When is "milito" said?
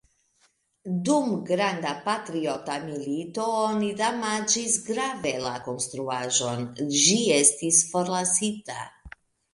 2.87-3.45